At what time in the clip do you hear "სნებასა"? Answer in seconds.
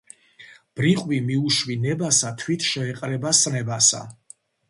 3.43-4.01